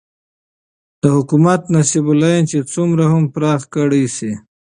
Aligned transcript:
دحكومت 1.03 1.61
نصب 1.75 2.05
العين 2.13 2.43
چې 2.51 2.57
څومره 2.73 3.03
هم 3.11 3.23
پراخ 3.33 3.61
كړى 3.73 4.03
سي 4.17 4.31